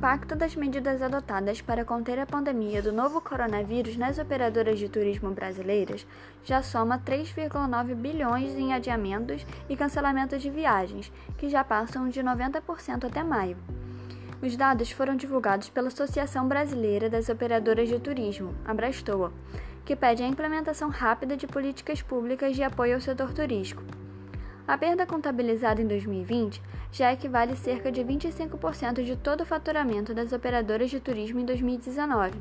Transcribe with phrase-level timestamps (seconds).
[0.00, 5.30] impacto das medidas adotadas para conter a pandemia do novo coronavírus nas operadoras de turismo
[5.30, 6.06] brasileiras
[6.42, 13.04] já soma 3,9 bilhões em adiamentos e cancelamentos de viagens, que já passam de 90%
[13.04, 13.58] até maio.
[14.40, 19.30] Os dados foram divulgados pela Associação Brasileira das Operadoras de Turismo, a Brastoa,
[19.84, 23.82] que pede a implementação rápida de políticas públicas de apoio ao setor turístico.
[24.66, 26.62] A perda contabilizada em 2020
[26.92, 32.32] já equivale cerca de 25% de todo o faturamento das operadoras de turismo em 2019,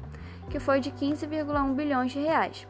[0.50, 2.68] que foi de 15,1 bilhões de reais.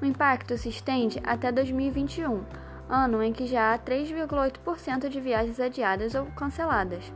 [0.00, 2.42] O impacto se estende até 2021,
[2.88, 7.12] ano em que já há 3,8% de viagens adiadas ou canceladas.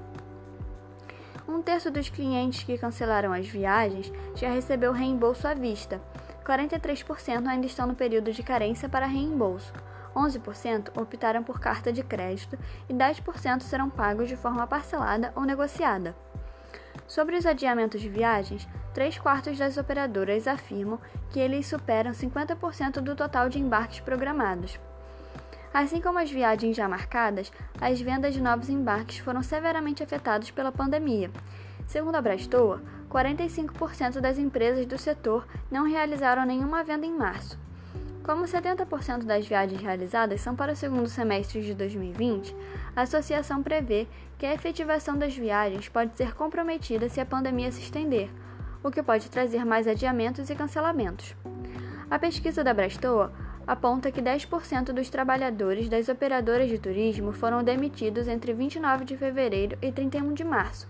[1.49, 6.01] Um terço dos clientes que cancelaram as viagens já recebeu reembolso à vista.
[6.45, 9.73] 43% ainda estão no período de carência para reembolso.
[10.17, 16.17] 11% optaram por carta de crédito e 10% serão pagos de forma parcelada ou negociada.
[17.07, 20.99] Sobre os adiamentos de viagens, 3 quartos das operadoras afirmam
[21.31, 24.81] que eles superam 50% do total de embarques programados.
[25.73, 30.73] Assim como as viagens já marcadas, as vendas de novos embarques foram severamente afetadas pela
[30.73, 31.31] pandemia.
[31.87, 37.66] Segundo a Brastoa, 45% das empresas do setor não realizaram nenhuma venda em março.
[38.27, 42.57] Como 70% das viagens realizadas são para o segundo semestre de 2020,
[42.97, 47.83] a associação prevê que a efetivação das viagens pode ser comprometida se a pandemia se
[47.83, 48.29] estender,
[48.83, 51.37] o que pode trazer mais adiamentos e cancelamentos.
[52.11, 53.33] A pesquisa da Brastoa
[53.65, 59.79] aponta que 10% dos trabalhadores das operadoras de turismo foram demitidos entre 29 de fevereiro
[59.81, 60.89] e 31 de março.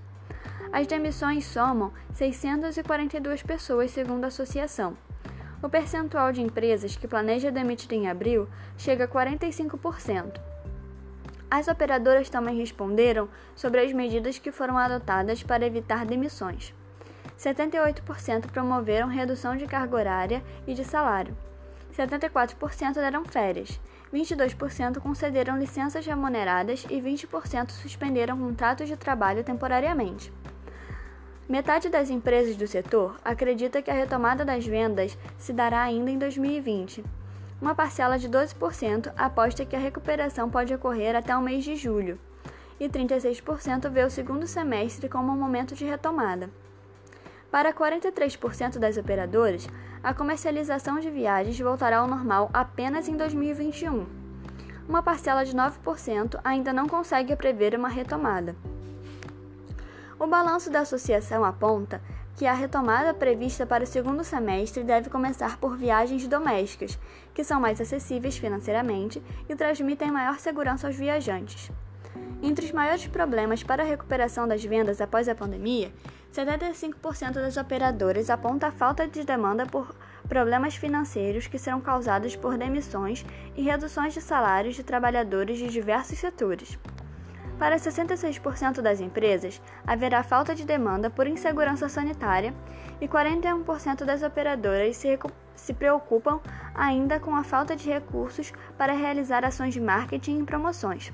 [0.73, 4.97] As demissões somam 642 pessoas, segundo a associação.
[5.63, 10.39] O percentual de empresas que planeja demitir em abril chega a 45%.
[11.51, 16.75] As operadoras também responderam sobre as medidas que foram adotadas para evitar demissões.
[17.39, 21.37] 78% promoveram redução de carga horária e de salário.
[21.97, 23.81] 74% deram férias.
[24.13, 30.33] 22% concederam licenças remuneradas e 20% suspenderam contratos de trabalho temporariamente.
[31.49, 36.19] Metade das empresas do setor acredita que a retomada das vendas se dará ainda em
[36.19, 37.05] 2020.
[37.63, 42.19] Uma parcela de 12% aposta que a recuperação pode ocorrer até o mês de julho,
[42.81, 46.51] e 36% vê o segundo semestre como um momento de retomada.
[47.49, 49.69] Para 43% das operadoras,
[50.03, 54.05] a comercialização de viagens voltará ao normal apenas em 2021.
[54.89, 58.57] Uma parcela de 9% ainda não consegue prever uma retomada.
[60.19, 62.01] O balanço da associação aponta
[62.37, 66.99] que a retomada prevista para o segundo semestre deve começar por viagens domésticas,
[67.35, 71.71] que são mais acessíveis financeiramente e transmitem maior segurança aos viajantes.
[72.43, 75.93] Entre os maiores problemas para a recuperação das vendas após a pandemia,
[76.35, 79.95] 75% das operadoras aponta a falta de demanda por
[80.29, 86.19] problemas financeiros que serão causados por demissões e reduções de salários de trabalhadores de diversos
[86.19, 86.79] setores.
[87.59, 92.53] Para 66% das empresas, haverá falta de demanda por insegurança sanitária
[93.01, 95.19] e 41% das operadoras se,
[95.55, 96.39] se, preocupam
[96.75, 101.11] ainda com a falta de recursos para realizar ações de marketing e promoções.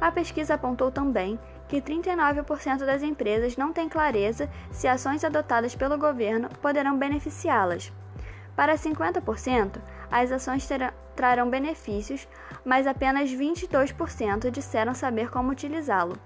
[0.00, 5.96] A pesquisa apontou também que 39% das empresas não têm clareza se ações adotadas pelo
[5.96, 7.92] governo poderão beneficiá-las.
[8.56, 9.80] Para 50%,
[10.12, 12.28] as ações terão, trarão benefícios,
[12.64, 16.16] mas apenas 22% disseram saber como utilizá-lo.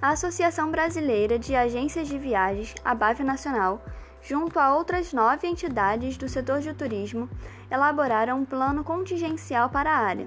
[0.00, 3.82] A Associação Brasileira de Agências de Viagens, a BAV Nacional,
[4.22, 7.28] junto a outras nove entidades do setor de turismo,
[7.70, 10.26] elaboraram um plano contingencial para a área.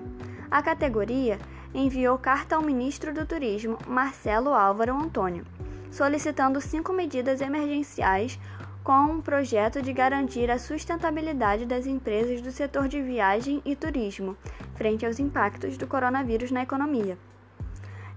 [0.50, 1.40] A categoria
[1.74, 5.46] enviou carta ao ministro do Turismo, Marcelo Álvaro Antônio,
[5.90, 8.38] solicitando cinco medidas emergenciais
[8.84, 14.36] com um projeto de garantir a sustentabilidade das empresas do setor de viagem e turismo
[14.76, 17.18] frente aos impactos do coronavírus na economia.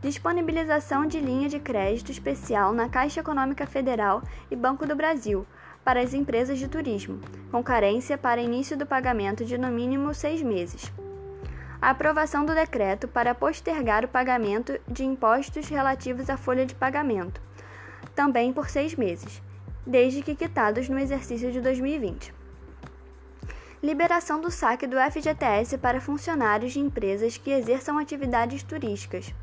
[0.01, 5.47] Disponibilização de linha de crédito especial na Caixa Econômica Federal e Banco do Brasil
[5.85, 7.21] para as empresas de turismo,
[7.51, 10.91] com carência para início do pagamento de no mínimo seis meses.
[11.81, 17.39] A aprovação do decreto para postergar o pagamento de impostos relativos à folha de pagamento,
[18.15, 19.43] também por seis meses
[19.87, 22.35] desde que quitados no exercício de 2020.
[23.83, 29.35] Liberação do saque do FGTS para funcionários de empresas que exerçam atividades turísticas.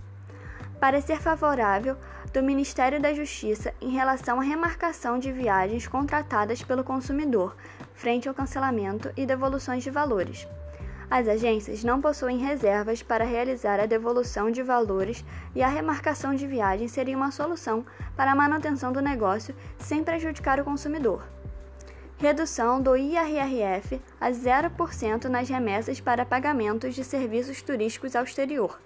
[0.79, 1.95] Parecer favorável
[2.33, 7.55] do Ministério da Justiça em relação à remarcação de viagens contratadas pelo consumidor
[7.93, 10.47] frente ao cancelamento e devoluções de valores.
[11.11, 16.47] As agências não possuem reservas para realizar a devolução de valores e a remarcação de
[16.47, 17.85] viagem seria uma solução
[18.15, 21.27] para a manutenção do negócio sem prejudicar o consumidor.
[22.17, 28.79] Redução do IRRF a 0% nas remessas para pagamentos de serviços turísticos ao exterior.